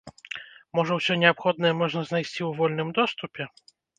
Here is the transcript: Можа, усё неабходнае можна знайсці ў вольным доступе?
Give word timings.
Можа, 0.77 0.95
усё 0.99 1.17
неабходнае 1.23 1.73
можна 1.81 2.01
знайсці 2.09 2.41
ў 2.45 2.51
вольным 2.61 2.89
доступе? 2.99 3.43